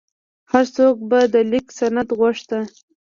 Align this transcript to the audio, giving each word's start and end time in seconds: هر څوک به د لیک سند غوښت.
هر 0.51 0.65
څوک 0.75 0.95
به 1.09 1.19
د 1.33 1.35
لیک 1.51 1.67
سند 1.77 2.09
غوښت. 2.17 2.49